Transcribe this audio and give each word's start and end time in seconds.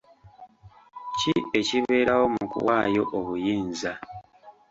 Ki 1.17 1.33
ekibeerawo 1.59 2.25
mu 2.35 2.45
kuwaayo 2.51 3.03
obuyinza? 3.17 3.91